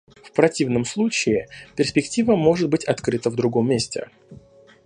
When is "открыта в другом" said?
2.85-3.69